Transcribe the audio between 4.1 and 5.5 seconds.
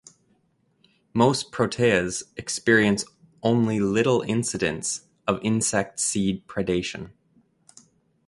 incidence of